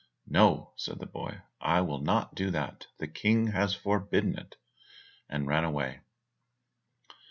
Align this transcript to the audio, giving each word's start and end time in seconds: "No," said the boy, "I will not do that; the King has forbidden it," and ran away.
"No," 0.25 0.73
said 0.77 0.97
the 0.97 1.05
boy, 1.05 1.41
"I 1.59 1.81
will 1.81 1.99
not 1.99 2.33
do 2.33 2.49
that; 2.49 2.87
the 2.97 3.05
King 3.07 3.45
has 3.51 3.75
forbidden 3.75 4.35
it," 4.35 4.55
and 5.29 5.45
ran 5.45 5.63
away. 5.63 5.99